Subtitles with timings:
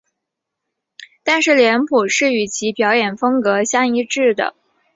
[1.23, 4.55] 但是脸谱是与其表演风格相一致的。